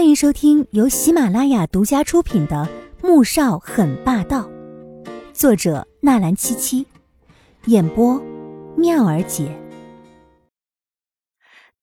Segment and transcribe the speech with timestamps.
[0.00, 2.66] 欢迎收听由喜马拉雅独家出品的
[3.06, 4.48] 《穆少很霸道》，
[5.34, 6.86] 作者纳兰七七，
[7.66, 8.18] 演播
[8.78, 9.54] 妙儿姐，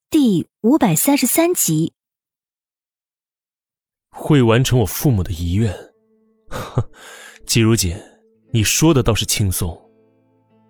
[0.09, 1.93] 第五百三十三集。
[4.09, 5.71] 会完成我父母的遗愿，
[6.49, 6.89] 呵，
[7.45, 7.95] 季如锦，
[8.51, 9.79] 你说的倒是轻松。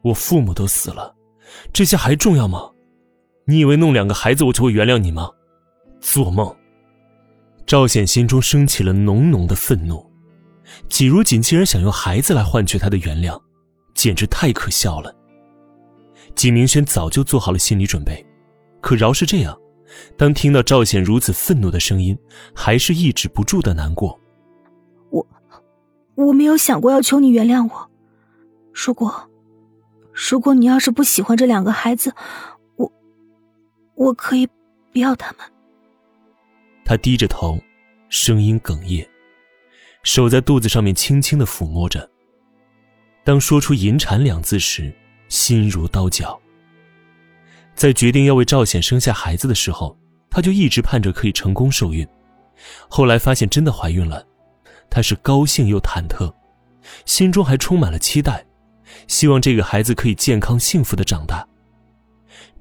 [0.03, 1.15] 我父母都死了，
[1.71, 2.69] 这些还重要吗？
[3.45, 5.31] 你以为弄两个孩子我就会原谅你吗？
[6.01, 6.53] 做梦！
[7.67, 10.09] 赵显心中升起了浓浓的愤怒，
[10.87, 13.37] 季如锦竟然想用孩子来换取他的原谅，
[13.93, 15.13] 简直太可笑了。
[16.33, 18.25] 季明轩早就做好了心理准备，
[18.79, 19.59] 可饶是这样，
[20.17, 22.17] 当听到赵显如此愤怒的声音，
[22.55, 24.17] 还是抑制不住的难过。
[25.09, 25.27] 我，
[26.15, 27.91] 我没有想过要求你原谅我。
[28.73, 29.29] 如果，
[30.13, 32.13] 如果你要是不喜欢这两个孩子，
[32.77, 32.89] 我，
[33.95, 34.47] 我可以
[34.93, 35.41] 不要他们。
[36.87, 37.61] 他低着头，
[38.07, 39.05] 声音哽咽，
[40.03, 42.09] 手在肚子上面轻轻的抚摸着。
[43.25, 44.89] 当说出“引产”两字时，
[45.27, 46.39] 心如刀绞。
[47.75, 52.07] 在决定要为赵显生下孩子的时候，他就一直盼着可以成功受孕。
[52.87, 54.25] 后来发现真的怀孕了，
[54.89, 56.33] 他是高兴又忐忑，
[57.03, 58.45] 心中还充满了期待，
[59.09, 61.45] 希望这个孩子可以健康幸福的长大。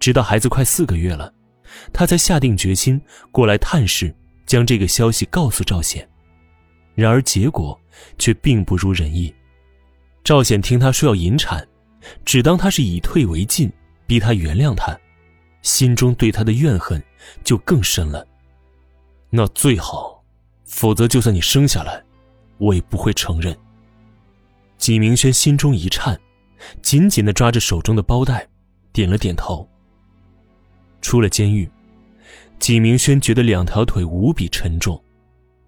[0.00, 1.33] 直到孩子快四个月了。
[1.92, 4.14] 他才下定决心过来探视，
[4.46, 6.08] 将这个消息告诉赵显。
[6.94, 7.78] 然而结果
[8.18, 9.34] 却并不如人意。
[10.24, 11.66] 赵显听他说要引产，
[12.24, 13.70] 只当他是以退为进，
[14.06, 14.98] 逼他原谅他，
[15.62, 17.02] 心中对他的怨恨
[17.44, 18.27] 就更深了。
[19.30, 20.24] 那最好，
[20.64, 22.02] 否则就算你生下来，
[22.58, 23.56] 我也不会承认。
[24.78, 26.18] 纪明轩心中一颤，
[26.83, 28.46] 紧紧的抓着手中的包带，
[28.92, 29.68] 点了点头。
[31.06, 31.70] 出了监狱，
[32.58, 35.00] 纪明轩觉得两条腿无比沉重，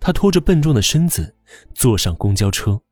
[0.01, 1.33] 他拖着笨重的身子
[1.77, 2.83] 坐上公交车。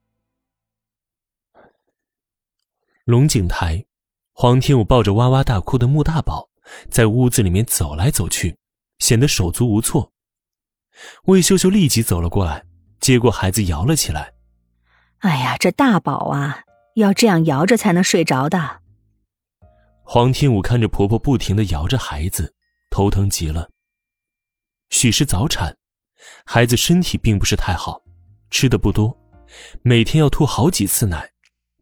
[3.04, 3.84] 龙井台，
[4.32, 6.48] 黄天武抱着哇哇大哭的穆大宝，
[6.88, 8.56] 在屋子里面走来走去，
[9.00, 10.12] 显得手足无措。
[11.24, 12.64] 魏秀秀立即走了过来，
[13.00, 14.34] 接过孩子摇了起来。
[15.18, 16.62] 哎呀，这大宝啊，
[16.94, 18.82] 要这样摇着才能睡着的。
[20.08, 22.54] 黄天武看着婆婆不停的摇着孩子，
[22.90, 23.68] 头疼极了。
[24.90, 25.76] 许是早产，
[26.44, 28.00] 孩子身体并不是太好，
[28.48, 29.18] 吃的不多，
[29.82, 31.28] 每天要吐好几次奶，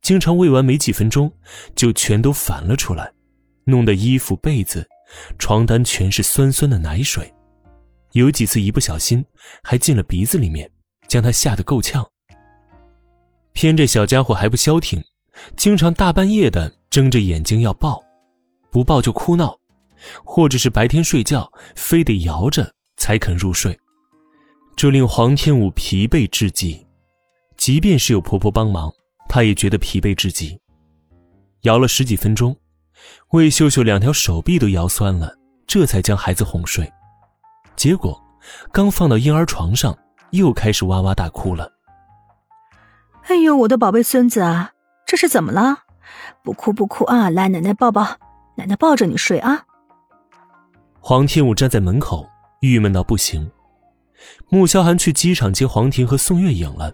[0.01, 1.31] 经常喂完没几分钟
[1.77, 3.13] 就全都反了出来，
[3.65, 4.89] 弄得衣服、被子、
[5.39, 7.31] 床单全是酸酸的奶水，
[8.13, 9.23] 有几次一不小心
[9.63, 10.69] 还进了鼻子里面，
[11.09, 12.03] 将他吓得够呛。
[13.53, 15.05] 偏这小家伙还不消停，
[15.59, 18.03] 经常大半夜的睁着眼睛要抱。
[18.75, 19.57] 不抱就哭闹，
[20.25, 23.79] 或者是白天睡觉非得摇着才肯入睡，
[24.75, 26.85] 这令黄天武疲惫至极。
[27.57, 28.93] 即便是有婆婆帮忙，
[29.29, 30.61] 他也觉得疲惫至极。
[31.61, 32.57] 摇了十几分钟，
[33.31, 35.33] 魏秀秀两条手臂都摇酸了，
[35.69, 36.93] 这才将孩子哄睡。
[37.77, 38.21] 结果，
[38.73, 39.97] 刚放到婴儿床上，
[40.31, 41.71] 又开始哇哇大哭了。
[43.29, 44.73] 哎呦，我的宝贝孙子啊，
[45.07, 45.85] 这是怎么了？
[46.43, 48.05] 不哭不哭啊，来奶奶抱抱。
[48.57, 49.65] 奶奶抱着你睡啊！
[51.01, 52.29] 黄天武站在门口，
[52.61, 53.51] 郁闷到不行。
[54.49, 56.93] 穆萧寒去机场接黄婷和宋月影了。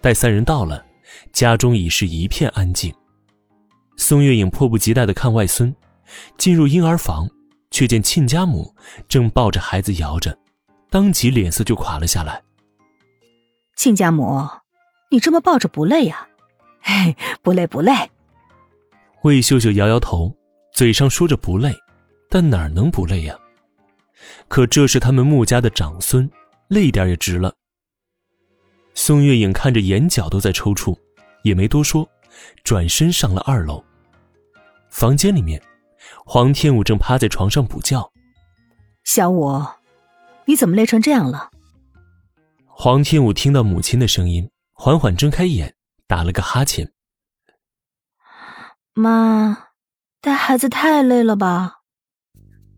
[0.00, 0.84] 待三人到了，
[1.32, 2.94] 家中已是一片安静。
[3.96, 5.74] 宋月影迫不及待的看外孙，
[6.38, 7.28] 进入婴儿房，
[7.70, 8.74] 却见亲家母
[9.08, 10.36] 正抱着孩子摇着，
[10.90, 12.42] 当即脸色就垮了下来。
[13.76, 14.48] 亲家母，
[15.10, 16.28] 你这么抱着不累呀？
[16.80, 17.92] 嘿，不累不累。
[19.22, 20.34] 魏秀秀摇摇头。
[20.74, 21.72] 嘴上说着不累，
[22.28, 23.38] 但哪能不累呀？
[24.48, 26.28] 可这是他们穆家的长孙，
[26.66, 27.54] 累点也值了。
[28.92, 30.98] 宋月影看着眼角都在抽搐，
[31.42, 32.08] 也没多说，
[32.64, 33.82] 转身上了二楼。
[34.90, 35.62] 房间里面，
[36.26, 38.10] 黄天武正趴在床上补觉。
[39.04, 39.64] 小五，
[40.44, 41.50] 你怎么累成这样了？
[42.66, 45.72] 黄天武听到母亲的声音，缓缓睁开眼，
[46.08, 46.90] 打了个哈欠。
[48.92, 49.63] 妈。
[50.24, 51.80] 带孩子太累了吧？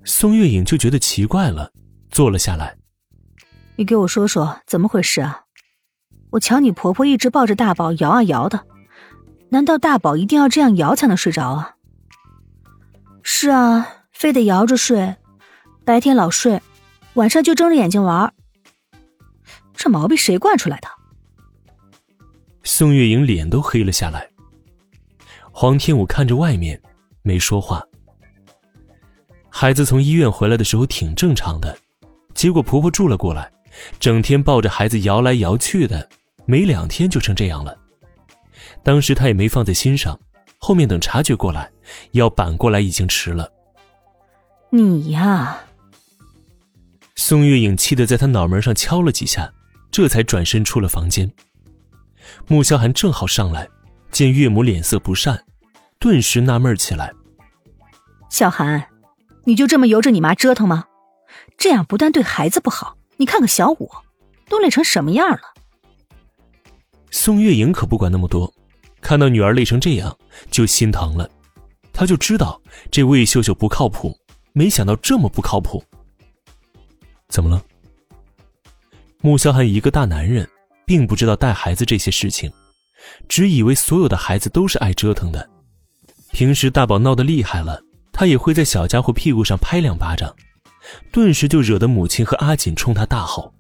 [0.05, 1.73] 宋月影就觉得奇怪了，
[2.11, 2.77] 坐了下来。
[3.77, 5.45] 你给我说说怎么回事啊？
[6.31, 8.67] 我瞧你婆婆一直抱着大宝摇啊摇的，
[9.51, 11.77] 难道大宝一定要这样摇才能睡着啊？
[13.23, 15.15] 是啊，非得摇着睡，
[15.85, 16.61] 白天老睡，
[17.15, 18.35] 晚上就睁着眼睛玩。
[19.73, 20.89] 这毛病谁惯出来的？
[22.65, 24.29] 宋月影脸都黑了下来。
[25.53, 26.83] 黄天武看着外面。
[27.27, 27.83] 没说话。
[29.51, 31.77] 孩子从医院回来的时候挺正常的，
[32.35, 33.51] 结果婆婆住了过来，
[33.99, 36.09] 整天抱着孩子摇来摇去的，
[36.45, 37.77] 没两天就成这样了。
[38.85, 40.17] 当时她也没放在心上，
[40.59, 41.69] 后面等察觉过来，
[42.13, 43.51] 要扳过来已经迟了。
[44.71, 45.59] 你呀，
[47.17, 49.53] 宋月影气得在她脑门上敲了几下，
[49.91, 51.29] 这才转身出了房间。
[52.47, 53.67] 穆萧寒正好上来，
[54.13, 55.43] 见岳母脸色不善，
[56.07, 57.13] 顿时纳闷起来
[58.31, 58.91] ：“小韩，
[59.43, 60.85] 你就这么由着你妈折腾吗？
[61.59, 63.91] 这样不但对孩子不好，你看看小五，
[64.49, 65.41] 都累成什么样了。”
[67.11, 68.55] 宋月莹可不管那么多。
[69.01, 70.17] 看到女儿累成这样，
[70.49, 71.29] 就心疼了。
[71.93, 74.17] 她就知道这魏秀秀不靠谱，
[74.53, 75.83] 没想到这么不靠谱。
[77.29, 77.61] 怎么了？
[79.23, 80.49] 穆萧寒一个大男人，
[80.85, 82.49] 并不知道带孩子这些事情，
[83.27, 85.51] 只以为所有的孩子都是爱折腾的。
[86.37, 90.37] 平时大宝闹得厉害了，他也会在小家伙屁股上拍两巴掌，
[91.11, 93.55] 顿时就惹得母亲和阿锦冲他大吼：“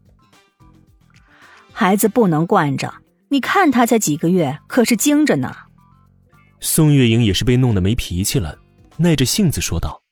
[1.72, 2.92] 孩子不能惯着。”
[3.32, 5.56] 你看他才几个月，可是精着呢。
[6.60, 8.58] 宋月莹也是被弄得没脾气了，
[8.98, 10.02] 耐着性子说道：“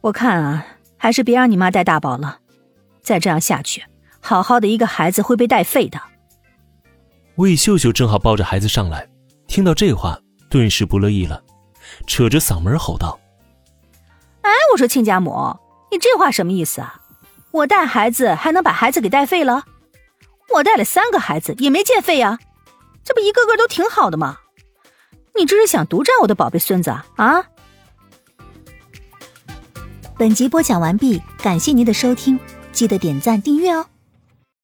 [0.00, 0.64] 我看啊，
[0.96, 2.38] 还是别让你妈带大宝了，
[3.02, 3.84] 再这样下去，
[4.20, 6.00] 好好的一个孩子会被带废的。”
[7.36, 9.06] 魏秀秀正好抱着孩子上来，
[9.46, 11.42] 听到这话，顿时不乐意了，
[12.06, 13.18] 扯着嗓门吼道
[14.42, 15.56] ：“哎，我说亲家母，
[15.90, 17.00] 你这话什么意思啊？
[17.50, 19.64] 我带孩子还能把孩子给带废了？”
[20.54, 22.38] 我带了三个孩子，也没见废呀，
[23.04, 24.38] 这不一个个都挺好的吗？
[25.36, 27.04] 你这是想独占我的宝贝孙子啊？
[27.16, 27.44] 啊！
[30.16, 32.40] 本集播讲完毕，感谢您的收听，
[32.72, 33.86] 记得点赞订阅哦。